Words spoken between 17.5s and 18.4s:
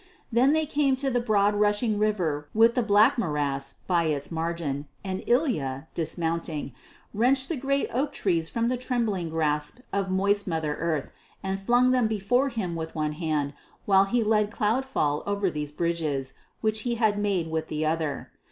with the other.